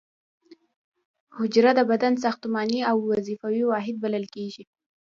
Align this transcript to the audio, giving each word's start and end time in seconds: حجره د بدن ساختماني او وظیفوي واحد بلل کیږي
حجره 1.37 1.71
د 1.75 1.81
بدن 1.91 2.13
ساختماني 2.23 2.79
او 2.89 2.97
وظیفوي 3.11 3.63
واحد 3.67 3.95
بلل 4.03 4.25
کیږي 4.35 4.63